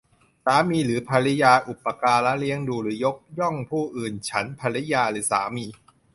[0.45, 5.65] สามีหรือภริยาอุปการะเลี้ยงดูหรือยกย่องผู้อื่นฉันภริยาหรือสามี